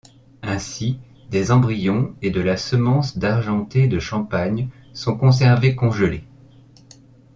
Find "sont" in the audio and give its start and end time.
4.95-5.15